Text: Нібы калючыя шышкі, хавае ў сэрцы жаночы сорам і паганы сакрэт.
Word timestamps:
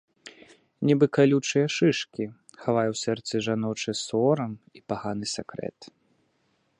Нібы 0.89 1.05
калючыя 1.17 1.65
шышкі, 1.75 2.25
хавае 2.63 2.87
ў 2.93 2.99
сэрцы 3.03 3.35
жаночы 3.49 3.91
сорам 4.05 4.51
і 4.81 4.85
паганы 4.91 5.25
сакрэт. 5.37 5.79